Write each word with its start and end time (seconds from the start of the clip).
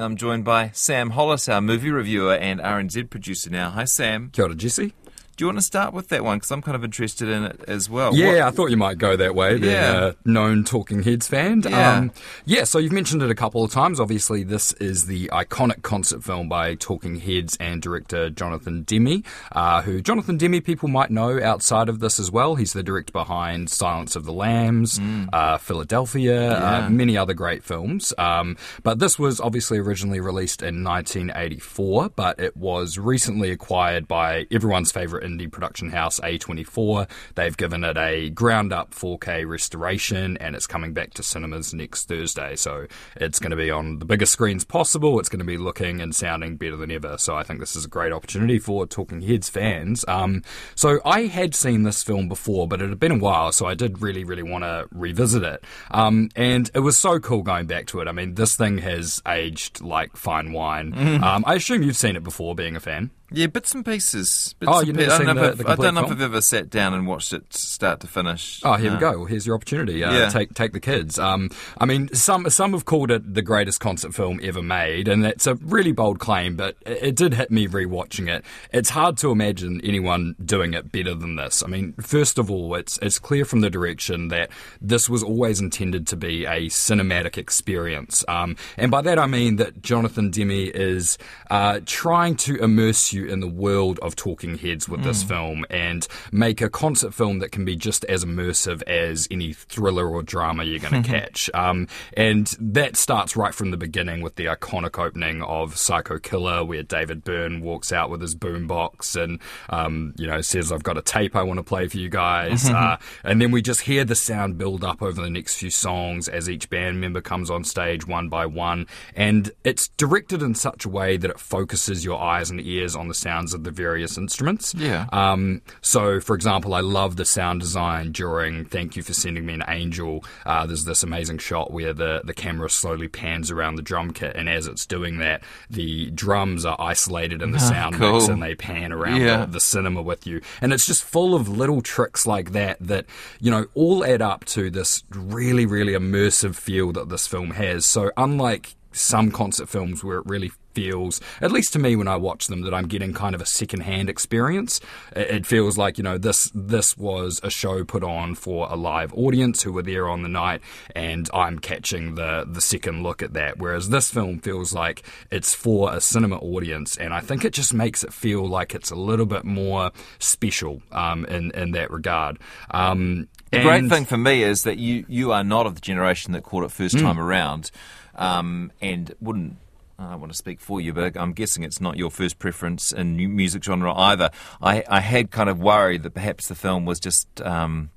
I'm 0.00 0.16
joined 0.16 0.44
by 0.44 0.70
Sam 0.72 1.10
Hollis, 1.10 1.48
our 1.48 1.60
movie 1.60 1.90
reviewer 1.90 2.34
and 2.34 2.60
RNZ 2.60 3.10
producer 3.10 3.50
now. 3.50 3.70
Hi, 3.70 3.84
Sam. 3.84 4.30
Kia 4.32 4.44
ora, 4.46 4.54
Jesse. 4.54 4.92
Do 5.36 5.42
you 5.44 5.46
want 5.48 5.58
to 5.58 5.62
start 5.62 5.92
with 5.92 6.08
that 6.08 6.22
one? 6.24 6.38
Because 6.38 6.50
I'm 6.52 6.62
kind 6.62 6.76
of 6.76 6.84
interested 6.84 7.28
in 7.28 7.44
it 7.44 7.60
as 7.66 7.90
well. 7.90 8.14
Yeah, 8.14 8.26
What- 8.28 8.40
I 8.42 8.50
thought 8.50 8.70
you 8.70 8.76
might 8.76 8.98
go 8.98 9.16
that 9.16 9.34
way, 9.34 9.58
being 9.58 9.72
Yeah. 9.72 10.12
a 10.24 10.28
known 10.28 10.64
Talking 10.64 11.02
Heads 11.02 11.26
fan. 11.28 11.62
Yeah. 11.64 12.08
yeah, 12.44 12.64
so 12.64 12.78
you've 12.78 12.92
mentioned 12.92 13.22
it 13.22 13.30
a 13.30 13.34
couple 13.34 13.64
of 13.64 13.72
times. 13.72 13.98
Obviously, 13.98 14.42
this 14.44 14.72
is 14.74 15.06
the 15.06 15.28
iconic 15.32 15.82
concert 15.82 16.22
film 16.22 16.48
by 16.48 16.74
Talking 16.74 17.16
Heads 17.20 17.56
and 17.60 17.82
director 17.82 18.30
Jonathan 18.30 18.82
Demme, 18.82 19.22
uh, 19.52 19.82
who 19.82 20.00
Jonathan 20.00 20.36
Demme 20.38 20.60
people 20.60 20.88
might 20.88 21.10
know 21.10 21.42
outside 21.42 21.88
of 21.88 22.00
this 22.00 22.18
as 22.20 22.30
well. 22.30 22.54
He's 22.54 22.72
the 22.72 22.82
director 22.82 23.12
behind 23.12 23.70
Silence 23.70 24.14
of 24.16 24.24
the 24.24 24.32
Lambs, 24.32 25.00
uh, 25.32 25.58
Philadelphia, 25.58 26.32
Mm. 26.34 26.60
Yeah. 26.60 26.86
uh, 26.86 26.90
many 26.90 27.16
other 27.16 27.34
great 27.34 27.64
films. 27.64 28.12
Um, 28.18 28.56
but 28.82 28.98
this 28.98 29.18
was 29.18 29.40
obviously 29.40 29.78
originally 29.78 30.20
released 30.20 30.62
in 30.62 30.82
1984, 30.82 32.10
but 32.14 32.38
it 32.38 32.56
was 32.56 32.98
recently 32.98 33.50
acquired 33.50 34.06
by 34.06 34.46
everyone's 34.50 34.92
favorite 34.92 35.23
indie 35.24 35.50
production 35.50 35.90
house, 35.90 36.20
A24. 36.20 37.08
They've 37.34 37.56
given 37.56 37.82
it 37.84 37.96
a 37.96 38.30
ground 38.30 38.72
up 38.72 38.94
4K 38.94 39.48
restoration 39.48 40.36
and 40.38 40.54
it's 40.54 40.66
coming 40.66 40.92
back 40.92 41.14
to 41.14 41.22
cinemas 41.22 41.74
next 41.74 42.08
Thursday. 42.08 42.56
So 42.56 42.86
it's 43.16 43.38
going 43.38 43.50
to 43.50 43.56
be 43.56 43.70
on 43.70 43.98
the 43.98 44.04
biggest 44.04 44.32
screens 44.32 44.64
possible. 44.64 45.18
It's 45.18 45.28
going 45.28 45.40
to 45.40 45.44
be 45.44 45.58
looking 45.58 46.00
and 46.00 46.14
sounding 46.14 46.56
better 46.56 46.76
than 46.76 46.90
ever. 46.90 47.18
So 47.18 47.34
I 47.34 47.42
think 47.42 47.60
this 47.60 47.74
is 47.74 47.84
a 47.84 47.88
great 47.88 48.12
opportunity 48.12 48.58
for 48.58 48.86
Talking 48.86 49.22
Heads 49.22 49.48
fans. 49.48 50.04
Um, 50.06 50.42
so 50.74 51.00
I 51.04 51.22
had 51.22 51.54
seen 51.54 51.82
this 51.82 52.02
film 52.02 52.28
before, 52.28 52.68
but 52.68 52.80
it 52.80 52.88
had 52.88 53.00
been 53.00 53.12
a 53.12 53.18
while, 53.18 53.52
so 53.52 53.66
I 53.66 53.74
did 53.74 54.02
really, 54.02 54.24
really 54.24 54.42
want 54.42 54.64
to 54.64 54.86
revisit 54.92 55.42
it. 55.42 55.64
Um, 55.90 56.28
and 56.36 56.70
it 56.74 56.80
was 56.80 56.98
so 56.98 57.18
cool 57.18 57.42
going 57.42 57.66
back 57.66 57.86
to 57.86 58.00
it. 58.00 58.08
I 58.08 58.12
mean, 58.12 58.34
this 58.34 58.56
thing 58.56 58.78
has 58.78 59.22
aged 59.26 59.80
like 59.80 60.16
fine 60.16 60.52
wine. 60.52 60.92
Um, 61.24 61.44
I 61.46 61.54
assume 61.54 61.82
you've 61.82 61.96
seen 61.96 62.16
it 62.16 62.22
before, 62.22 62.54
being 62.54 62.76
a 62.76 62.80
fan. 62.80 63.10
Yeah, 63.34 63.46
bits 63.48 63.74
and 63.74 63.84
pieces. 63.84 64.54
Bits 64.58 64.70
Oh, 64.72 64.80
you've 64.80 64.96
pi- 64.96 65.02
never 65.02 65.12
I 65.14 65.18
don't 65.18 65.26
know 65.36 65.42
the- 65.42 65.48
if 65.52 65.58
the 65.58 65.68
I've- 65.70 65.82
don't 65.82 65.94
know 65.94 66.04
if? 66.04 66.10
I've 66.12 66.20
ever 66.20 66.40
sat 66.40 66.70
down 66.70 66.94
and 66.94 67.06
watched 67.06 67.32
it 67.32 67.52
start 67.54 68.00
to 68.00 68.06
finish. 68.06 68.60
Oh, 68.62 68.74
here 68.74 68.90
No. 68.90 68.94
we 68.96 69.00
go. 69.00 69.10
Well, 69.18 69.24
here's 69.26 69.46
your 69.46 69.56
opportunity. 69.56 70.02
Uh, 70.04 70.12
Yeah. 70.12 70.28
Take 70.28 70.54
take 70.54 70.72
the 70.72 70.80
kids. 70.80 71.18
Um, 71.18 71.50
I 71.78 71.84
mean, 71.86 72.12
some 72.14 72.48
some 72.50 72.72
have 72.72 72.84
called 72.84 73.10
it 73.10 73.34
the 73.34 73.42
greatest 73.42 73.80
concert 73.80 74.14
film 74.14 74.40
ever 74.42 74.62
made, 74.62 75.08
and 75.08 75.24
that's 75.24 75.46
a 75.46 75.54
really 75.56 75.92
bold 75.92 76.18
claim. 76.18 76.56
But 76.56 76.76
it, 76.86 76.98
it 77.02 77.14
did 77.16 77.34
hit 77.34 77.50
me 77.50 77.66
rewatching 77.68 78.28
it. 78.28 78.44
It's 78.72 78.90
hard 78.90 79.16
to 79.18 79.30
imagine 79.30 79.80
anyone 79.84 80.34
doing 80.44 80.74
it 80.74 80.92
better 80.92 81.14
than 81.14 81.36
this. 81.36 81.62
I 81.64 81.68
mean, 81.68 81.94
first 82.00 82.38
of 82.38 82.50
all, 82.50 82.74
it's 82.74 82.98
it's 83.02 83.18
clear 83.18 83.44
from 83.44 83.60
the 83.60 83.70
direction 83.70 84.28
that 84.28 84.50
this 84.80 85.08
was 85.08 85.22
always 85.22 85.60
intended 85.60 86.06
to 86.08 86.16
be 86.16 86.44
a 86.46 86.66
cinematic 86.68 87.36
experience, 87.38 88.24
um, 88.28 88.56
and 88.76 88.90
by 88.90 89.02
that 89.02 89.18
I 89.18 89.26
mean 89.26 89.56
that 89.56 89.82
Jonathan 89.82 90.30
Demme 90.30 90.70
is 90.74 91.18
uh, 91.50 91.80
trying 91.86 92.36
to 92.36 92.56
immerse 92.56 93.12
you 93.12 93.23
in 93.28 93.40
the 93.40 93.48
world 93.48 93.98
of 94.00 94.16
Talking 94.16 94.58
Heads 94.58 94.88
with 94.88 95.02
this 95.02 95.22
film 95.22 95.64
and 95.70 96.06
make 96.32 96.60
a 96.60 96.70
concert 96.70 97.14
film 97.14 97.38
that 97.40 97.52
can 97.52 97.64
be 97.64 97.76
just 97.76 98.04
as 98.04 98.24
immersive 98.24 98.82
as 98.84 99.28
any 99.30 99.52
thriller 99.52 100.08
or 100.08 100.22
drama 100.22 100.64
you're 100.64 100.78
going 100.78 101.02
to 101.02 101.08
catch. 101.08 101.50
Um, 101.54 101.88
and 102.16 102.46
that 102.60 102.96
starts 102.96 103.36
right 103.36 103.54
from 103.54 103.70
the 103.70 103.76
beginning 103.76 104.22
with 104.22 104.36
the 104.36 104.46
iconic 104.46 104.98
opening 104.98 105.42
of 105.42 105.76
Psycho 105.76 106.18
Killer, 106.18 106.64
where 106.64 106.82
David 106.82 107.24
Byrne 107.24 107.60
walks 107.60 107.92
out 107.92 108.10
with 108.10 108.20
his 108.20 108.34
boombox 108.34 109.20
and, 109.22 109.40
um, 109.70 110.14
you 110.16 110.26
know, 110.26 110.40
says, 110.40 110.72
I've 110.72 110.82
got 110.82 110.98
a 110.98 111.02
tape 111.02 111.36
I 111.36 111.42
want 111.42 111.58
to 111.58 111.64
play 111.64 111.88
for 111.88 111.98
you 111.98 112.08
guys. 112.08 112.68
uh, 112.70 112.96
and 113.22 113.40
then 113.40 113.50
we 113.50 113.62
just 113.62 113.82
hear 113.82 114.04
the 114.04 114.14
sound 114.14 114.58
build 114.58 114.84
up 114.84 115.02
over 115.02 115.20
the 115.20 115.30
next 115.30 115.56
few 115.56 115.70
songs 115.70 116.28
as 116.28 116.48
each 116.48 116.70
band 116.70 117.00
member 117.00 117.20
comes 117.20 117.50
on 117.50 117.64
stage 117.64 118.06
one 118.06 118.28
by 118.28 118.46
one. 118.46 118.86
And 119.14 119.52
it's 119.64 119.88
directed 119.88 120.42
in 120.42 120.54
such 120.54 120.84
a 120.84 120.88
way 120.88 121.16
that 121.16 121.30
it 121.30 121.38
focuses 121.38 122.04
your 122.04 122.20
eyes 122.20 122.50
and 122.50 122.60
ears 122.60 122.96
on 122.96 123.08
the 123.08 123.13
sounds 123.14 123.54
of 123.54 123.64
the 123.64 123.70
various 123.70 124.18
instruments. 124.18 124.74
Yeah. 124.74 125.06
Um, 125.12 125.62
so, 125.80 126.20
for 126.20 126.34
example, 126.34 126.74
I 126.74 126.80
love 126.80 127.16
the 127.16 127.24
sound 127.24 127.60
design 127.60 128.12
during 128.12 128.64
Thank 128.64 128.96
You 128.96 129.02
for 129.02 129.12
Sending 129.14 129.46
Me 129.46 129.54
an 129.54 129.64
Angel. 129.68 130.24
Uh, 130.44 130.66
there's 130.66 130.84
this 130.84 131.02
amazing 131.02 131.38
shot 131.38 131.72
where 131.72 131.92
the, 131.92 132.22
the 132.24 132.34
camera 132.34 132.68
slowly 132.70 133.08
pans 133.08 133.50
around 133.50 133.76
the 133.76 133.82
drum 133.82 134.12
kit, 134.12 134.36
and 134.36 134.48
as 134.48 134.66
it's 134.66 134.86
doing 134.86 135.18
that, 135.18 135.42
the 135.70 136.10
drums 136.10 136.64
are 136.64 136.76
isolated 136.80 137.42
in 137.42 137.50
the 137.52 137.58
sound 137.58 137.98
mix 137.98 138.28
Ah, 138.28 138.32
and 138.32 138.42
they 138.42 138.54
pan 138.54 138.92
around 138.92 139.20
Yeah. 139.20 139.38
the, 139.46 139.52
the 139.52 139.60
cinema 139.60 140.02
with 140.02 140.26
you. 140.26 140.40
And 140.60 140.72
it's 140.72 140.86
just 140.86 141.04
full 141.04 141.34
of 141.34 141.48
little 141.48 141.80
tricks 141.82 142.26
like 142.26 142.52
that 142.52 142.76
that, 142.80 143.06
you 143.40 143.50
know, 143.50 143.66
all 143.74 144.04
add 144.04 144.22
up 144.22 144.44
to 144.46 144.70
this 144.70 145.02
really, 145.10 145.66
really 145.66 145.92
immersive 145.92 146.54
feel 146.54 146.92
that 146.92 147.08
this 147.08 147.26
film 147.26 147.50
has. 147.52 147.86
So, 147.86 148.10
unlike 148.16 148.74
some 148.94 149.30
concert 149.30 149.68
films 149.68 150.02
where 150.02 150.18
it 150.18 150.26
really 150.26 150.50
feels, 150.74 151.20
at 151.40 151.52
least 151.52 151.72
to 151.72 151.78
me 151.78 151.94
when 151.94 152.08
I 152.08 152.16
watch 152.16 152.48
them, 152.48 152.62
that 152.62 152.74
I'm 152.74 152.88
getting 152.88 153.12
kind 153.12 153.34
of 153.36 153.40
a 153.40 153.46
second-hand 153.46 154.10
experience. 154.10 154.80
It 155.14 155.46
feels 155.46 155.78
like 155.78 155.98
you 155.98 156.04
know 156.04 156.18
this 156.18 156.50
this 156.54 156.96
was 156.96 157.40
a 157.44 157.50
show 157.50 157.84
put 157.84 158.02
on 158.02 158.34
for 158.34 158.66
a 158.68 158.74
live 158.74 159.12
audience 159.14 159.62
who 159.62 159.72
were 159.72 159.82
there 159.84 160.08
on 160.08 160.22
the 160.22 160.28
night, 160.28 160.62
and 160.94 161.28
I'm 161.32 161.58
catching 161.60 162.14
the 162.16 162.44
the 162.48 162.60
second 162.60 163.02
look 163.04 163.22
at 163.22 163.34
that. 163.34 163.58
Whereas 163.58 163.90
this 163.90 164.10
film 164.10 164.40
feels 164.40 164.72
like 164.72 165.04
it's 165.30 165.54
for 165.54 165.92
a 165.94 166.00
cinema 166.00 166.38
audience, 166.38 166.96
and 166.96 167.14
I 167.14 167.20
think 167.20 167.44
it 167.44 167.52
just 167.52 167.72
makes 167.74 168.02
it 168.02 168.12
feel 168.12 168.44
like 168.48 168.74
it's 168.74 168.90
a 168.90 168.96
little 168.96 169.26
bit 169.26 169.44
more 169.44 169.92
special 170.18 170.82
um, 170.90 171.24
in 171.26 171.50
in 171.52 171.70
that 171.72 171.90
regard. 171.92 172.38
Um, 172.72 173.28
The 173.52 173.62
great 173.62 173.88
thing 173.88 174.04
for 174.06 174.16
me 174.16 174.42
is 174.42 174.64
that 174.64 174.78
you, 174.78 175.04
you 175.08 175.30
are 175.30 175.44
not 175.44 175.66
of 175.66 175.76
the 175.76 175.80
generation 175.80 176.32
that 176.32 176.42
caught 176.42 176.64
it 176.64 176.72
first 176.72 176.96
Mm. 176.96 177.02
time 177.02 177.20
around 177.20 177.70
um, 178.16 178.72
and 178.80 179.14
wouldn't. 179.20 179.56
I 179.96 180.16
want 180.16 180.32
to 180.32 180.36
speak 180.36 180.60
for 180.60 180.80
you, 180.80 180.92
but 180.92 181.16
I'm 181.16 181.32
guessing 181.32 181.62
it's 181.62 181.80
not 181.80 181.96
your 181.96 182.10
first 182.10 182.40
preference 182.40 182.90
in 182.90 183.16
music 183.16 183.62
genre 183.62 183.94
either. 183.94 184.30
I, 184.60 184.82
I 184.88 184.98
had 184.98 185.30
kind 185.30 185.48
of 185.48 185.60
worried 185.60 186.02
that 186.02 186.14
perhaps 186.14 186.48
the 186.48 186.56
film 186.56 186.84
was 186.84 186.98
just, 186.98 187.40
um, 187.42 187.90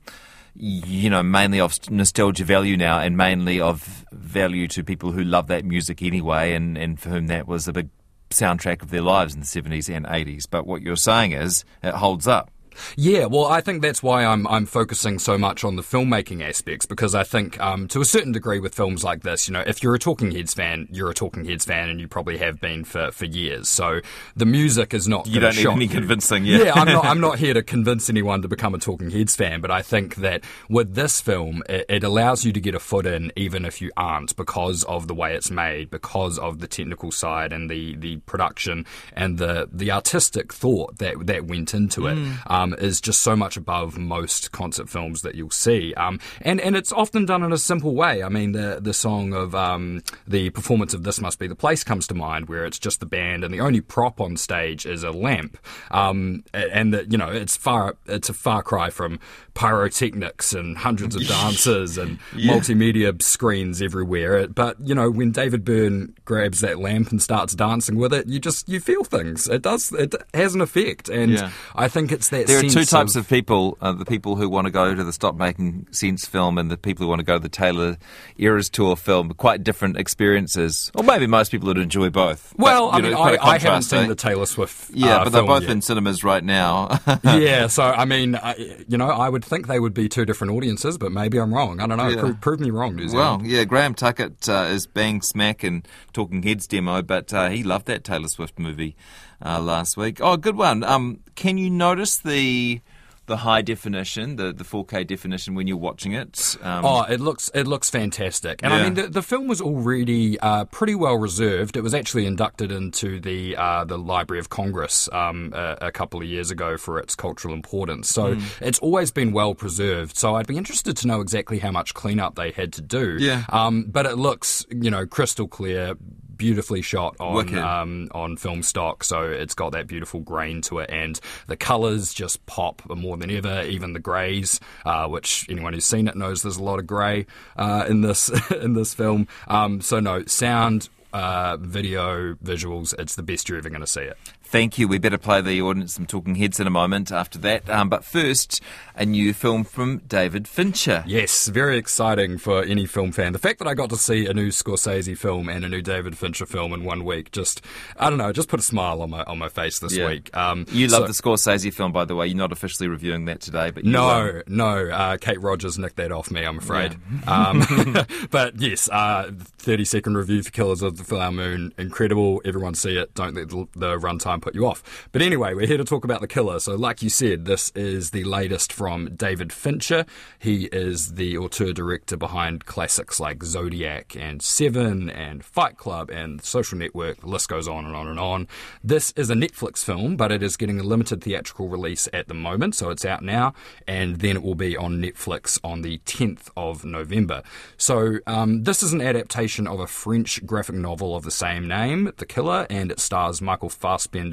you 0.53 1.09
know, 1.09 1.23
mainly 1.23 1.59
of 1.59 1.79
nostalgia 1.89 2.43
value 2.43 2.77
now 2.77 2.99
and 2.99 3.17
mainly 3.17 3.59
of 3.59 4.05
value 4.11 4.67
to 4.67 4.83
people 4.83 5.11
who 5.11 5.23
love 5.23 5.47
that 5.47 5.65
music 5.65 6.03
anyway 6.03 6.53
and, 6.53 6.77
and 6.77 6.99
for 6.99 7.09
whom 7.09 7.27
that 7.27 7.47
was 7.47 7.67
a 7.67 7.73
big 7.73 7.89
soundtrack 8.29 8.81
of 8.81 8.91
their 8.91 9.01
lives 9.01 9.33
in 9.33 9.39
the 9.39 9.45
70s 9.45 9.93
and 9.93 10.05
80s. 10.05 10.43
But 10.49 10.67
what 10.67 10.81
you're 10.81 10.95
saying 10.95 11.31
is 11.31 11.65
it 11.81 11.95
holds 11.95 12.27
up. 12.27 12.51
Yeah, 12.95 13.25
well, 13.25 13.45
I 13.45 13.61
think 13.61 13.81
that's 13.81 14.01
why 14.01 14.25
I'm 14.25 14.47
I'm 14.47 14.65
focusing 14.65 15.19
so 15.19 15.37
much 15.37 15.63
on 15.63 15.75
the 15.75 15.81
filmmaking 15.81 16.47
aspects 16.47 16.85
because 16.85 17.15
I 17.15 17.23
think, 17.23 17.59
um, 17.59 17.87
to 17.89 18.01
a 18.01 18.05
certain 18.05 18.31
degree, 18.31 18.59
with 18.59 18.73
films 18.73 19.03
like 19.03 19.21
this, 19.23 19.47
you 19.47 19.53
know, 19.53 19.63
if 19.65 19.83
you're 19.83 19.95
a 19.95 19.99
Talking 19.99 20.31
Heads 20.31 20.53
fan, 20.53 20.87
you're 20.91 21.09
a 21.09 21.13
Talking 21.13 21.45
Heads 21.45 21.65
fan, 21.65 21.89
and 21.89 21.99
you 21.99 22.07
probably 22.07 22.37
have 22.37 22.59
been 22.59 22.83
for, 22.83 23.11
for 23.11 23.25
years. 23.25 23.69
So 23.69 24.01
the 24.35 24.45
music 24.45 24.93
is 24.93 25.07
not. 25.07 25.27
You 25.27 25.39
don't 25.39 25.55
need 25.55 25.67
any 25.67 25.85
you. 25.85 25.89
convincing, 25.91 26.45
yeah. 26.45 26.63
yeah, 26.63 26.73
I'm 26.73 26.87
not. 26.87 27.05
I'm 27.17 27.19
not 27.19 27.39
here 27.39 27.53
to 27.53 27.63
convince 27.63 28.09
anyone 28.09 28.41
to 28.41 28.47
become 28.47 28.73
a 28.73 28.79
Talking 28.79 29.09
Heads 29.09 29.35
fan, 29.35 29.61
but 29.61 29.71
I 29.71 29.81
think 29.81 30.15
that 30.15 30.43
with 30.69 30.95
this 30.95 31.21
film, 31.21 31.63
it, 31.69 31.85
it 31.89 32.03
allows 32.03 32.45
you 32.45 32.51
to 32.53 32.59
get 32.59 32.75
a 32.75 32.79
foot 32.79 33.05
in, 33.05 33.31
even 33.35 33.65
if 33.65 33.81
you 33.81 33.91
aren't, 33.97 34.35
because 34.35 34.83
of 34.83 35.07
the 35.07 35.15
way 35.15 35.35
it's 35.35 35.51
made, 35.51 35.89
because 35.89 36.37
of 36.37 36.59
the 36.59 36.67
technical 36.67 37.11
side 37.11 37.53
and 37.53 37.69
the, 37.69 37.95
the 37.95 38.17
production 38.17 38.85
and 39.13 39.37
the 39.37 39.69
the 39.71 39.91
artistic 39.91 40.53
thought 40.53 40.97
that 40.97 41.25
that 41.27 41.45
went 41.45 41.73
into 41.73 42.07
it 42.07 42.17
um, 42.47 42.66
is 42.73 43.01
just 43.01 43.21
so 43.21 43.35
much 43.35 43.57
above 43.57 43.97
most 43.97 44.51
concert 44.51 44.89
films 44.89 45.21
that 45.21 45.35
you'll 45.35 45.49
see. 45.49 45.93
Um, 45.95 46.19
and 46.41 46.59
and 46.61 46.75
it's 46.75 46.91
often 46.91 47.25
done 47.25 47.43
in 47.43 47.51
a 47.51 47.57
simple 47.57 47.95
way. 47.95 48.23
I 48.23 48.29
mean, 48.29 48.51
the 48.51 48.79
the 48.81 48.93
song 48.93 49.33
of 49.33 49.53
um, 49.55 50.03
the 50.27 50.49
performance 50.51 50.93
of 50.93 51.03
"This 51.03 51.19
Must 51.21 51.39
Be 51.39 51.47
the 51.47 51.55
Place" 51.55 51.83
comes 51.83 52.07
to 52.07 52.13
mind, 52.13 52.49
where 52.49 52.65
it's 52.65 52.79
just 52.79 52.99
the 52.99 53.05
band 53.05 53.43
and 53.43 53.53
the 53.53 53.59
only 53.59 53.81
prop 53.81 54.19
on 54.21 54.37
stage 54.37 54.85
is 54.85 55.03
a 55.03 55.11
lamp. 55.11 55.57
Um, 55.91 56.43
and 56.53 56.93
that 56.93 57.11
you 57.11 57.17
know, 57.17 57.29
it's 57.29 57.55
far 57.57 57.95
it's 58.07 58.29
a 58.29 58.33
far 58.33 58.63
cry 58.63 58.89
from 58.89 59.19
pyrotechnics 59.53 60.53
and 60.53 60.77
hundreds 60.77 61.15
of 61.15 61.27
dancers 61.27 61.97
and 61.97 62.19
multimedia 62.33 63.19
screens 63.21 63.81
everywhere. 63.81 64.47
But 64.47 64.77
you 64.83 64.95
know, 64.95 65.09
when 65.09 65.31
David 65.31 65.63
Byrne 65.65 66.13
grabs 66.25 66.61
that 66.61 66.79
lamp 66.79 67.11
and 67.11 67.21
starts 67.21 67.53
dancing 67.55 67.95
with 67.95 68.13
it, 68.13 68.27
you 68.27 68.39
just 68.39 68.67
you 68.69 68.79
feel 68.79 69.03
things. 69.03 69.47
It 69.47 69.61
does. 69.61 69.91
It 69.93 70.15
has 70.33 70.55
an 70.55 70.61
effect, 70.61 71.09
and 71.09 71.33
Yeah. 71.33 71.51
I 71.75 71.87
think 71.87 72.11
it's 72.11 72.29
that. 72.29 72.47
There 72.47 72.56
are 72.57 72.69
sense 72.69 72.73
two 72.73 72.85
types 72.85 73.15
of, 73.15 73.25
of 73.25 73.29
people: 73.29 73.77
uh, 73.81 73.91
the 73.91 74.05
people 74.05 74.35
who 74.35 74.49
want 74.49 74.65
to 74.65 74.71
go 74.71 74.93
to 74.93 75.03
the 75.03 75.13
Stop 75.13 75.35
Making 75.35 75.87
Sense 75.91 76.25
film, 76.25 76.57
and 76.57 76.69
the 76.69 76.77
people 76.77 77.05
who 77.05 77.09
want 77.09 77.19
to 77.19 77.25
go 77.25 77.33
to 77.33 77.39
the 77.39 77.49
Taylor 77.49 77.97
Eras 78.37 78.69
Tour 78.69 78.95
film. 78.95 79.33
Quite 79.33 79.63
different 79.63 79.97
experiences, 79.97 80.91
or 80.95 81.03
maybe 81.03 81.27
most 81.27 81.51
people 81.51 81.67
would 81.67 81.77
enjoy 81.77 82.09
both. 82.09 82.53
But, 82.57 82.63
Well, 82.63 82.85
you 82.85 82.91
I 82.91 83.01
mean, 83.01 83.13
I, 83.13 83.37
I 83.41 83.57
haven't 83.57 83.83
seen 83.83 84.05
eh? 84.05 84.07
the 84.07 84.15
Taylor 84.15 84.45
Swift. 84.45 84.73
Film. 84.73 84.99
Yeah, 84.99 85.17
uh, 85.17 85.23
but 85.23 85.29
they're 85.31 85.43
both 85.43 85.63
yet. 85.63 85.71
in 85.71 85.81
cinemas 85.81 86.23
right 86.23 86.43
now. 86.43 86.99
yeah, 87.23 87.67
so 87.67 87.83
I 87.83 88.05
mean, 88.05 88.35
I, 88.35 88.55
you 88.87 88.97
know, 88.97 89.07
I 89.09 89.29
would 89.29 89.45
think 89.45 89.67
they 89.67 89.79
would 89.79 89.93
be 89.93 90.09
two 90.09 90.25
different 90.25 90.53
audiences, 90.53 90.97
but 90.97 91.11
maybe 91.11 91.39
I'm 91.39 91.53
wrong. 91.53 91.79
I 91.79 91.87
don't 91.87 91.97
know. 91.97 92.07
Yeah. 92.07 92.19
Pro- 92.19 92.33
prove 92.35 92.59
me 92.59 92.69
wrong, 92.69 92.95
New 92.95 93.11
well, 93.13 93.41
yeah, 93.43 93.63
Graham 93.63 93.93
Tuckett 93.93 94.47
uh, 94.49 94.67
is 94.69 94.87
bang 94.87 95.21
smack 95.21 95.63
and 95.63 95.87
Talking 96.13 96.43
Heads 96.43 96.67
demo, 96.67 97.01
but 97.01 97.33
uh, 97.33 97.49
he 97.49 97.63
loved 97.63 97.85
that 97.87 98.03
Taylor 98.03 98.27
Swift 98.27 98.59
movie 98.59 98.95
uh, 99.43 99.59
last 99.59 99.97
week. 99.97 100.19
Oh, 100.21 100.37
good 100.37 100.55
one. 100.55 100.83
Um, 100.83 101.19
can 101.37 101.57
you 101.57 101.69
notice 101.69 102.17
the 102.17 102.81
the 103.27 103.37
high 103.37 103.61
definition, 103.61 104.37
the, 104.37 104.53
the 104.53 104.63
4K 104.63 105.05
definition 105.05 105.53
when 105.53 105.67
you're 105.67 105.75
watching 105.75 106.13
it? 106.13 106.55
Um, 106.61 106.85
oh, 106.85 107.01
it 107.03 107.19
looks 107.19 107.49
it 107.53 107.67
looks 107.67 107.89
fantastic, 107.89 108.61
and 108.63 108.73
yeah. 108.73 108.79
I 108.79 108.83
mean 108.83 108.93
the, 108.95 109.07
the 109.07 109.21
film 109.21 109.47
was 109.47 109.61
already 109.61 110.39
uh, 110.39 110.65
pretty 110.65 110.95
well 110.95 111.17
reserved. 111.17 111.77
It 111.77 111.81
was 111.81 111.93
actually 111.93 112.25
inducted 112.25 112.71
into 112.71 113.19
the 113.19 113.55
uh, 113.55 113.85
the 113.85 113.97
Library 113.97 114.39
of 114.39 114.49
Congress 114.49 115.07
um, 115.11 115.53
a, 115.53 115.77
a, 115.81 115.91
couple 115.91 116.21
of 116.21 116.27
years 116.27 116.51
ago 116.51 116.77
for 116.77 116.99
its 116.99 117.15
cultural 117.15 117.53
importance. 117.53 118.09
So 118.09 118.35
mm. 118.35 118.43
it's 118.61 118.79
always 118.79 119.11
been 119.11 119.31
well 119.33 119.53
preserved. 119.53 120.17
So 120.17 120.35
I'd 120.35 120.47
be 120.47 120.57
interested 120.57 120.97
to 120.97 121.07
know 121.07 121.21
exactly 121.21 121.59
how 121.59 121.71
much 121.71 121.93
cleanup 121.93 122.35
they 122.35 122.51
had 122.51 122.73
to 122.73 122.81
do. 122.81 123.17
Yeah. 123.19 123.43
Um, 123.49 123.83
but 123.83 124.05
it 124.05 124.17
looks 124.17 124.65
you 124.71 124.89
know 124.89 125.05
crystal 125.05 125.47
clear 125.47 125.95
beautifully 126.37 126.81
shot 126.81 127.15
on 127.19 127.55
um, 127.57 128.09
on 128.11 128.37
film 128.37 128.63
stock, 128.63 129.03
so 129.03 129.23
it's 129.23 129.53
got 129.53 129.71
that 129.71 129.87
beautiful 129.87 130.19
grain 130.19 130.61
to 130.63 130.79
it, 130.79 130.89
and 130.89 131.19
the 131.47 131.57
colours 131.57 132.13
just 132.13 132.45
pop 132.45 132.81
more 132.89 133.17
than 133.17 133.31
ever. 133.31 133.63
Even 133.63 133.93
the 133.93 133.99
greys, 133.99 134.59
uh, 134.85 135.07
which 135.07 135.45
anyone 135.49 135.73
who's 135.73 135.85
seen 135.85 136.07
it 136.07 136.15
knows 136.15 136.41
there's 136.43 136.57
a 136.57 136.63
lot 136.63 136.79
of 136.79 136.87
grey 136.87 137.25
uh, 137.57 137.85
in 137.87 138.01
this 138.01 138.29
in 138.61 138.73
this 138.73 138.93
film. 138.93 139.27
Um, 139.47 139.81
so 139.81 139.99
no 139.99 140.23
sound. 140.25 140.89
Uh, 141.13 141.55
video, 141.57 142.33
visuals, 142.35 142.93
it's 142.99 143.15
the 143.15 143.23
best 143.23 143.47
you're 143.47 143.57
ever 143.57 143.69
going 143.69 143.81
to 143.81 143.87
see 143.87 144.01
it. 144.01 144.17
Thank 144.47 144.77
you. 144.77 144.87
We 144.87 144.97
better 144.97 145.17
play 145.17 145.41
the 145.41 145.61
audience 145.61 145.95
some 145.95 146.05
talking 146.05 146.35
heads 146.35 146.59
in 146.59 146.67
a 146.67 146.69
moment 146.69 147.11
after 147.11 147.37
that. 147.39 147.69
Um, 147.69 147.89
but 147.89 148.05
first, 148.05 148.61
a 148.95 149.05
new 149.05 149.33
film 149.33 149.65
from 149.65 149.97
David 150.07 150.47
Fincher. 150.47 151.03
Yes, 151.05 151.47
very 151.47 151.77
exciting 151.77 152.37
for 152.37 152.63
any 152.63 152.85
film 152.85 153.11
fan. 153.11 153.33
The 153.33 153.39
fact 153.39 153.59
that 153.59 153.67
I 153.67 153.73
got 153.73 153.89
to 153.89 153.97
see 153.97 154.25
a 154.25 154.33
new 154.33 154.47
Scorsese 154.47 155.17
film 155.17 155.49
and 155.49 155.65
a 155.65 155.69
new 155.69 155.81
David 155.81 156.17
Fincher 156.17 156.45
film 156.45 156.71
in 156.71 156.85
one 156.85 157.03
week 157.03 157.31
just, 157.31 157.61
I 157.99 158.09
don't 158.09 158.19
know, 158.19 158.31
just 158.31 158.47
put 158.47 158.59
a 158.59 158.63
smile 158.63 159.01
on 159.01 159.09
my 159.09 159.23
on 159.23 159.37
my 159.37 159.49
face 159.49 159.79
this 159.79 159.97
yeah. 159.97 160.07
week. 160.07 160.35
Um, 160.35 160.65
you 160.71 160.87
love 160.87 161.01
so, 161.01 161.07
the 161.07 161.13
Scorsese 161.13 161.73
film, 161.73 161.91
by 161.91 162.05
the 162.05 162.15
way. 162.15 162.27
You're 162.27 162.37
not 162.37 162.53
officially 162.53 162.87
reviewing 162.87 163.25
that 163.25 163.41
today, 163.41 163.71
but 163.71 163.83
no, 163.83 164.41
no. 164.47 164.87
Uh, 164.89 165.17
Kate 165.17 165.41
Rogers 165.41 165.77
nicked 165.77 165.97
that 165.97 166.13
off 166.13 166.31
me. 166.31 166.45
I'm 166.45 166.57
afraid. 166.57 166.95
Yeah. 167.25 167.47
um, 167.49 168.05
but 168.31 168.59
yes, 168.59 168.89
uh, 168.89 169.31
30 169.57 169.83
second 169.85 170.17
review 170.17 170.41
for 170.41 170.51
Killers 170.51 170.81
of 170.81 170.97
the 170.97 171.03
Flower 171.03 171.31
Moon, 171.31 171.73
incredible. 171.77 172.41
Everyone 172.45 172.75
see 172.75 172.97
it. 172.97 173.13
Don't 173.13 173.35
let 173.35 173.49
the, 173.49 173.67
the 173.75 173.97
runtime 173.97 174.36
and 174.37 174.43
put 174.43 174.55
you 174.55 174.67
off. 174.67 175.09
But 175.11 175.21
anyway, 175.21 175.53
we're 175.53 175.67
here 175.67 175.77
to 175.77 175.83
talk 175.83 176.05
about 176.05 176.21
The 176.21 176.27
Killer. 176.27 176.59
So, 176.59 176.75
like 176.75 177.01
you 177.01 177.09
said, 177.09 177.45
this 177.45 177.71
is 177.71 178.11
the 178.11 178.23
latest 178.23 178.71
from 178.71 179.15
David 179.15 179.51
Fincher. 179.51 180.05
He 180.37 180.65
is 180.65 181.15
the 181.15 181.37
auteur 181.37 181.73
director 181.73 182.15
behind 182.15 182.65
classics 182.65 183.19
like 183.19 183.43
Zodiac 183.43 184.15
and 184.15 184.41
Seven 184.41 185.09
and 185.09 185.43
Fight 185.43 185.77
Club 185.77 186.09
and 186.11 186.41
Social 186.41 186.77
Network. 186.77 187.21
The 187.21 187.27
list 187.27 187.49
goes 187.49 187.67
on 187.67 187.85
and 187.85 187.95
on 187.95 188.07
and 188.07 188.19
on. 188.19 188.47
This 188.83 189.11
is 189.15 189.29
a 189.31 189.35
Netflix 189.35 189.83
film, 189.83 190.15
but 190.15 190.31
it 190.31 190.43
is 190.43 190.55
getting 190.55 190.79
a 190.79 190.83
limited 190.83 191.23
theatrical 191.23 191.67
release 191.67 192.07
at 192.13 192.27
the 192.27 192.35
moment. 192.35 192.75
So, 192.75 192.91
it's 192.91 193.05
out 193.05 193.23
now, 193.23 193.53
and 193.87 194.17
then 194.17 194.35
it 194.35 194.43
will 194.43 194.55
be 194.55 194.77
on 194.77 195.01
Netflix 195.01 195.59
on 195.63 195.81
the 195.81 195.97
10th 196.05 196.49
of 196.55 196.85
November. 196.85 197.41
So, 197.77 198.19
um, 198.27 198.63
this 198.63 198.83
is 198.83 198.93
an 198.93 199.01
adaptation 199.01 199.65
of 199.65 199.79
a 199.79 199.87
French 199.87 200.45
graphic 200.45 200.75
novel 200.75 201.15
of 201.15 201.23
the 201.23 201.31
same 201.31 201.67
name, 201.67 202.11
The 202.17 202.25
Killer, 202.25 202.67
and 202.69 202.91
it 202.91 202.99
stars 202.99 203.41
Michael 203.41 203.69
Fassbender 203.69 204.26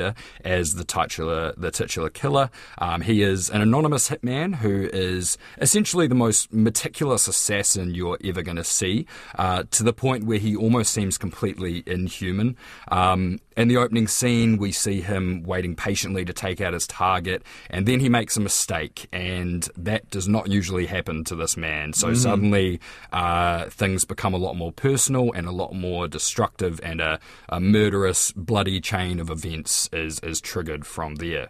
as 0.44 0.74
the 0.74 0.84
titular 0.84 1.52
the 1.56 1.70
titular 1.70 2.10
killer. 2.10 2.50
Um, 2.78 3.02
he 3.02 3.22
is 3.22 3.50
an 3.50 3.60
anonymous 3.60 4.08
hitman 4.08 4.56
who 4.56 4.88
is 4.92 5.38
essentially 5.60 6.06
the 6.06 6.14
most 6.14 6.52
meticulous 6.52 7.28
assassin 7.28 7.94
you're 7.94 8.18
ever 8.24 8.42
going 8.42 8.56
to 8.56 8.64
see, 8.64 9.06
uh, 9.36 9.64
to 9.70 9.82
the 9.82 9.92
point 9.92 10.24
where 10.24 10.38
he 10.38 10.56
almost 10.56 10.92
seems 10.92 11.18
completely 11.18 11.82
inhuman. 11.86 12.56
Um, 12.88 13.40
in 13.56 13.68
the 13.68 13.76
opening 13.76 14.08
scene, 14.08 14.56
we 14.56 14.72
see 14.72 15.00
him 15.00 15.42
waiting 15.44 15.76
patiently 15.76 16.24
to 16.24 16.32
take 16.32 16.60
out 16.60 16.72
his 16.72 16.86
target, 16.86 17.42
and 17.70 17.86
then 17.86 18.00
he 18.00 18.08
makes 18.08 18.36
a 18.36 18.40
mistake, 18.40 19.08
and 19.12 19.68
that 19.76 20.10
does 20.10 20.28
not 20.28 20.48
usually 20.48 20.86
happen 20.86 21.24
to 21.24 21.34
this 21.34 21.56
man. 21.56 21.92
So 21.92 22.08
mm. 22.08 22.16
suddenly, 22.16 22.80
uh, 23.12 23.66
things 23.70 24.04
become 24.04 24.34
a 24.34 24.38
lot 24.38 24.56
more 24.56 24.72
personal 24.72 25.32
and 25.32 25.46
a 25.46 25.52
lot 25.52 25.72
more 25.74 26.08
destructive, 26.08 26.80
and 26.82 27.00
a, 27.00 27.20
a 27.48 27.60
murderous, 27.60 28.32
bloody 28.32 28.80
chain 28.80 29.20
of 29.20 29.30
events 29.30 29.88
is 29.92 30.18
is 30.20 30.40
triggered 30.40 30.86
from 30.86 31.16
there. 31.16 31.48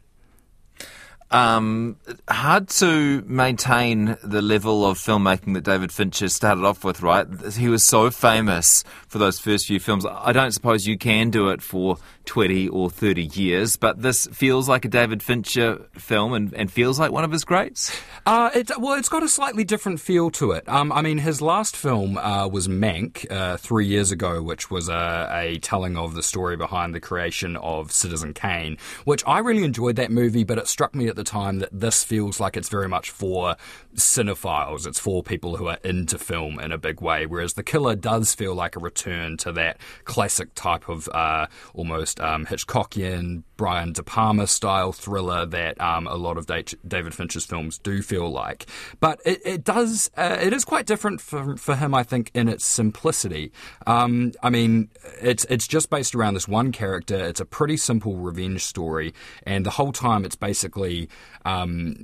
Um, 1.35 1.97
hard 2.29 2.69
to 2.69 3.23
maintain 3.23 4.17
the 4.23 4.41
level 4.41 4.87
of 4.87 4.99
filmmaking 4.99 5.55
that 5.55 5.65
David 5.65 5.91
Fincher 5.91 6.29
started 6.29 6.65
off 6.65 6.85
with, 6.85 7.03
right? 7.03 7.27
He 7.55 7.67
was 7.67 7.83
so 7.83 8.13
famous 8.13 8.85
for 9.09 9.19
those 9.19 9.41
first 9.41 9.67
few 9.67 9.81
films. 9.81 10.07
I 10.09 10.33
don't 10.33 10.53
suppose 10.53 10.87
you 10.87 10.97
can 10.97 11.31
do 11.31 11.49
it 11.49 11.61
for 11.61 11.99
20 12.27 12.69
or 12.69 12.89
30 12.89 13.25
years, 13.25 13.77
but 13.77 14.01
this 14.01 14.27
feels 14.33 14.69
like 14.69 14.85
a 14.85 14.89
David 14.89 15.25
Fincher 15.25 15.85
film 15.99 16.35
and, 16.35 16.55
and 16.55 16.71
feels 16.71 17.01
like 17.01 17.11
one 17.11 17.25
of 17.25 17.33
his 17.33 17.45
greats. 17.45 17.91
Uh, 18.27 18.51
it, 18.55 18.71
well, 18.79 18.95
it's 18.95 19.09
got 19.09 19.23
a 19.23 19.29
slightly 19.29 19.65
different 19.65 20.01
feel 20.01 20.31
to 20.31 20.53
it. 20.53 20.69
Um, 20.69 20.93
I 20.93 21.03
mean, 21.03 21.19
his 21.19 21.43
last 21.43 21.77
film 21.77 22.17
uh, 22.17 22.47
was 22.47 22.69
Mank 22.69 23.31
uh, 23.31 23.57
three 23.57 23.87
years 23.87 24.13
ago, 24.13 24.43
which 24.43 24.71
was 24.71 24.89
a, 24.89 25.29
a, 25.33 25.59
telling 25.59 25.97
of 25.97 26.15
the 26.15 26.23
story 26.23 26.57
behind 26.57 26.95
the 26.95 27.01
creation 27.01 27.57
of 27.57 27.91
Citizen 27.91 28.35
Kane, 28.35 28.79
which 29.05 29.23
I 29.27 29.41
really 29.41 29.65
enjoyed 29.65 29.97
that 29.97 30.11
movie, 30.11 30.45
but 30.45 30.59
it 30.59 30.69
struck 30.69 30.95
me 30.95 31.09
at 31.09 31.17
the 31.17 31.24
time 31.25 31.59
that 31.59 31.71
this 31.73 32.05
feels 32.05 32.39
like 32.39 32.57
it's 32.57 32.69
very 32.69 32.89
much 32.89 33.11
for 33.11 33.57
cinephiles. 33.97 34.87
It's 34.87 35.01
for 35.01 35.23
people 35.23 35.57
who 35.57 35.69
are 35.69 35.79
into 35.83 36.19
film 36.19 36.59
in 36.61 36.71
a 36.71 36.79
big 36.79 37.01
way, 37.01 37.27
whereas 37.27 37.55
The 37.55 37.63
Killer 37.63 37.97
does 37.97 38.35
feel 38.35 38.55
like 38.55 38.77
a 38.77 38.81
return 38.81 39.37
to 39.39 39.53
that 39.53 39.79
classic 40.05 40.55
type 40.55 40.89
of 40.89 41.09
uh, 41.09 41.47
almost 41.73 41.95
almost 41.95 42.21
um, 42.21 42.47
Hitchcockian, 42.47 43.45
Brian 43.57 43.93
De 43.93 44.03
Palma 44.03 44.47
style 44.47 44.93
thriller 44.93 45.47
that 45.47 45.81
um, 45.81 46.07
a 46.07 46.17
lot 46.17 46.37
of 46.37 46.47
David 46.47 47.15
Fincher's 47.15 47.47
films 47.47 47.79
do 47.79 48.03
feel 48.03 48.29
like. 48.29 48.67
But 49.01 49.21
it, 49.25 49.41
it 49.45 49.65
does, 49.65 50.11
uh, 50.17 50.39
it 50.41 50.53
is 50.53 50.65
quite 50.65 50.87
different 50.87 51.21
for, 51.21 51.57
for 51.57 51.77
him, 51.77 51.95
I 51.95 52.03
think, 52.03 52.31
in 52.35 52.49
its 52.49 52.67
simplicity. 52.67 53.53
Um, 53.87 54.33
I 54.43 54.51
mean, 54.51 54.91
it's, 55.21 55.45
it's 55.47 55.69
just 55.69 55.89
based 55.89 56.15
around 56.15 56.35
this 56.35 56.49
one 56.49 56.73
character. 56.73 57.17
It's 57.17 57.41
a 57.41 57.45
pretty 57.45 57.77
simple 57.77 58.17
revenge 58.17 58.65
story. 58.65 59.15
And 59.45 59.65
the 59.65 59.71
whole 59.71 59.93
time 59.93 60.25
it's 60.25 60.37
basically 60.37 61.04
um, 61.45 61.97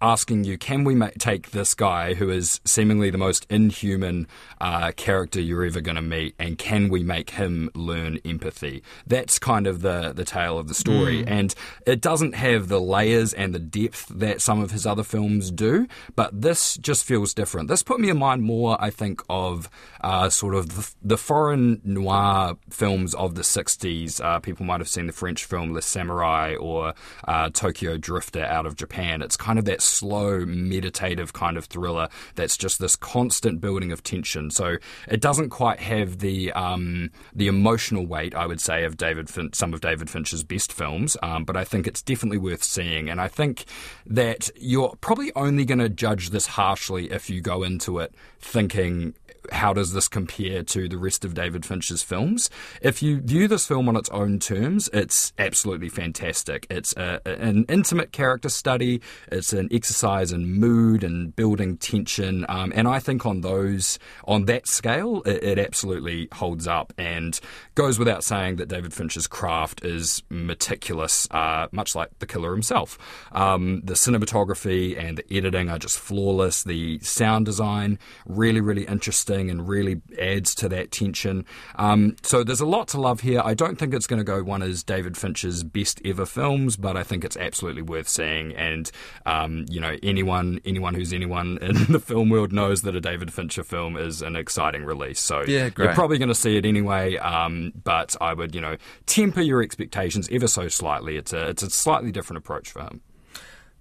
asking 0.00 0.44
you, 0.44 0.58
can 0.58 0.84
we 0.84 0.94
ma- 0.94 1.10
take 1.18 1.50
this 1.50 1.74
guy 1.74 2.14
who 2.14 2.30
is 2.30 2.60
seemingly 2.64 3.10
the 3.10 3.18
most 3.18 3.46
inhuman 3.50 4.26
uh, 4.60 4.92
character 4.96 5.40
you're 5.40 5.64
ever 5.64 5.80
going 5.80 5.96
to 5.96 6.02
meet, 6.02 6.34
and 6.38 6.58
can 6.58 6.88
we 6.88 7.02
make 7.02 7.30
him 7.30 7.70
learn 7.74 8.18
empathy? 8.24 8.82
That's 9.06 9.38
kind 9.38 9.66
of 9.66 9.82
the 9.82 10.12
the 10.12 10.24
tale 10.24 10.58
of 10.58 10.68
the 10.68 10.74
story, 10.74 11.22
mm. 11.22 11.30
and 11.30 11.54
it 11.86 12.00
doesn't 12.00 12.34
have 12.34 12.68
the 12.68 12.80
layers 12.80 13.32
and 13.32 13.54
the 13.54 13.58
depth 13.58 14.06
that 14.08 14.40
some 14.40 14.60
of 14.60 14.70
his 14.70 14.86
other 14.86 15.04
films 15.04 15.50
do, 15.50 15.86
but 16.16 16.40
this 16.40 16.76
just 16.76 17.04
feels 17.04 17.34
different. 17.34 17.68
This 17.68 17.82
put 17.82 18.00
me 18.00 18.10
in 18.10 18.18
mind 18.18 18.42
more, 18.42 18.76
I 18.80 18.90
think, 18.90 19.22
of 19.28 19.68
uh, 20.00 20.28
sort 20.30 20.54
of 20.54 20.76
the, 20.76 20.94
the, 21.02 21.18
foreign 21.18 21.80
noir 21.84 22.56
films 22.70 23.14
of 23.14 23.34
the 23.34 23.42
'60s. 23.42 24.24
Uh, 24.24 24.38
people 24.38 24.64
might 24.64 24.80
have 24.80 24.88
seen 24.88 25.06
the 25.06 25.12
French 25.12 25.44
film 25.44 25.72
Le 25.72 25.80
Samouraï* 25.80 26.60
or 26.60 26.94
uh, 27.26 27.50
Tokyo 27.50 27.96
Drifter 27.96 28.44
out 28.44 28.66
of 28.66 28.76
Japan. 28.76 29.22
It's 29.22 29.36
kind 29.36 29.58
of 29.58 29.64
that 29.66 29.77
slow, 29.80 30.44
meditative 30.44 31.32
kind 31.32 31.56
of 31.56 31.66
thriller 31.66 32.08
that's 32.34 32.56
just 32.56 32.78
this 32.78 32.96
constant 32.96 33.60
building 33.60 33.92
of 33.92 34.02
tension. 34.02 34.50
So 34.50 34.76
it 35.08 35.20
doesn't 35.20 35.50
quite 35.50 35.80
have 35.80 36.18
the 36.18 36.52
um, 36.52 37.10
the 37.34 37.48
emotional 37.48 38.06
weight, 38.06 38.34
I 38.34 38.46
would 38.46 38.60
say, 38.60 38.84
of 38.84 38.96
David 38.96 39.28
fin- 39.28 39.52
some 39.52 39.74
of 39.74 39.80
David 39.80 40.10
Fincher's 40.10 40.44
best 40.44 40.72
films, 40.72 41.16
um, 41.22 41.44
but 41.44 41.56
I 41.56 41.64
think 41.64 41.86
it's 41.86 42.02
definitely 42.02 42.38
worth 42.38 42.62
seeing. 42.62 43.08
And 43.08 43.20
I 43.20 43.28
think 43.28 43.64
that 44.06 44.50
you're 44.56 44.94
probably 45.00 45.32
only 45.34 45.64
going 45.64 45.78
to 45.78 45.88
judge 45.88 46.30
this 46.30 46.46
harshly 46.46 47.10
if 47.10 47.30
you 47.30 47.40
go 47.40 47.62
into 47.62 47.98
it 47.98 48.14
thinking 48.40 49.14
how 49.50 49.72
does 49.72 49.92
this 49.92 50.08
compare 50.08 50.62
to 50.62 50.88
the 50.88 50.98
rest 50.98 51.24
of 51.24 51.34
David 51.34 51.64
Fincher's 51.64 52.02
films? 52.02 52.50
If 52.82 53.02
you 53.02 53.20
view 53.20 53.48
this 53.48 53.66
film 53.66 53.88
on 53.88 53.96
its 53.96 54.08
own 54.10 54.38
terms, 54.38 54.88
it's 54.92 55.32
absolutely 55.38 55.88
fantastic. 55.88 56.66
It's 56.70 56.94
a, 56.96 57.20
an 57.24 57.64
intimate 57.68 58.12
character 58.12 58.48
study, 58.48 59.00
it's 59.30 59.52
an 59.52 59.67
exercise 59.72 60.32
and 60.32 60.54
mood 60.54 61.04
and 61.04 61.34
building 61.34 61.76
tension, 61.76 62.44
um, 62.48 62.72
and 62.74 62.88
I 62.88 62.98
think 62.98 63.26
on 63.26 63.40
those, 63.40 63.98
on 64.24 64.46
that 64.46 64.66
scale, 64.66 65.22
it, 65.22 65.42
it, 65.42 65.58
absolutely 65.58 66.28
holds 66.32 66.68
up 66.68 66.92
and 66.96 67.38
goes 67.74 67.98
without 67.98 68.22
saying 68.22 68.56
that 68.56 68.68
David 68.68 68.94
Fincher's 68.94 69.26
craft 69.26 69.84
is 69.84 70.22
meticulous, 70.30 71.26
uh, 71.30 71.66
much 71.72 71.94
like 71.94 72.16
the 72.20 72.26
killer 72.26 72.52
himself. 72.52 72.96
Um, 73.32 73.80
the 73.84 73.94
cinematography 73.94 74.98
and 74.98 75.18
the 75.18 75.36
editing 75.36 75.68
are 75.68 75.78
just 75.78 75.98
flawless. 75.98 76.62
The 76.62 76.98
sound 77.00 77.46
design, 77.46 77.98
really, 78.26 78.60
really 78.60 78.84
interesting 78.84 79.50
and 79.50 79.68
really 79.68 80.00
adds 80.18 80.54
to 80.56 80.68
that 80.68 80.90
tension. 80.90 81.44
Um, 81.76 82.16
so 82.22 82.44
there's 82.44 82.60
a 82.60 82.66
lot 82.66 82.88
to 82.88 83.00
love 83.00 83.20
here. 83.20 83.42
I 83.44 83.54
don't 83.54 83.76
think 83.76 83.94
it's 83.94 84.06
going 84.06 84.18
to 84.18 84.24
go 84.24 84.42
one 84.42 84.62
as 84.62 84.82
David 84.82 85.16
Fincher's 85.16 85.64
best 85.64 86.00
ever 86.04 86.26
films, 86.26 86.76
but 86.76 86.96
I 86.96 87.02
think 87.02 87.24
it's 87.24 87.36
absolutely 87.36 87.82
worth 87.82 88.08
seeing. 88.08 88.54
And 88.54 88.90
um, 89.26 89.57
you 89.68 89.80
know, 89.80 89.96
anyone 90.02 90.60
anyone 90.64 90.94
who's 90.94 91.12
anyone 91.12 91.58
in 91.60 91.74
the 91.92 92.00
film 92.00 92.28
world 92.28 92.52
knows 92.52 92.82
that 92.82 92.94
a 92.94 93.00
David 93.00 93.32
Fincher 93.32 93.64
film 93.64 93.96
is 93.96 94.22
an 94.22 94.36
exciting 94.36 94.84
release. 94.84 95.20
So 95.20 95.44
yeah, 95.46 95.70
you're 95.76 95.94
probably 95.94 96.18
going 96.18 96.28
to 96.28 96.34
see 96.34 96.56
it 96.56 96.64
anyway. 96.64 97.16
Um, 97.16 97.72
but 97.82 98.16
I 98.20 98.34
would 98.34 98.54
you 98.54 98.60
know 98.60 98.76
temper 99.06 99.40
your 99.40 99.62
expectations 99.62 100.28
ever 100.30 100.48
so 100.48 100.68
slightly. 100.68 101.16
It's 101.16 101.32
a 101.32 101.48
it's 101.48 101.62
a 101.62 101.70
slightly 101.70 102.12
different 102.12 102.38
approach 102.38 102.70
for 102.70 102.82
him. 102.82 103.02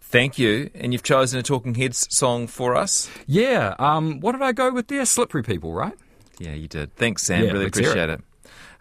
Thank 0.09 0.39
you. 0.39 0.69
And 0.73 0.93
you've 0.93 1.03
chosen 1.03 1.37
a 1.37 1.43
Talking 1.43 1.75
Heads 1.75 2.07
song 2.09 2.47
for 2.47 2.77
us. 2.77 3.09
Yeah. 3.25 3.75
Um, 3.77 4.21
what 4.21 4.31
did 4.31 4.41
I 4.41 4.53
go 4.53 4.71
with 4.71 4.87
there? 4.87 5.05
Slippery 5.05 5.43
People, 5.43 5.73
right? 5.73 5.93
Yeah, 6.39 6.53
you 6.53 6.69
did. 6.69 6.95
Thanks, 6.95 7.23
Sam. 7.23 7.43
Yeah, 7.43 7.51
really 7.51 7.65
appreciate 7.65 8.09
it. 8.09 8.21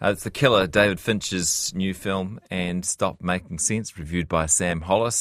Uh, 0.01 0.11
it's 0.11 0.23
The 0.23 0.31
Killer, 0.31 0.67
David 0.67 0.99
Fincher's 0.99 1.73
new 1.73 1.93
film, 1.93 2.39
and 2.51 2.85
Stop 2.85 3.21
Making 3.21 3.57
Sense, 3.57 3.97
reviewed 3.97 4.29
by 4.29 4.45
Sam 4.45 4.81
Hollis. 4.81 5.17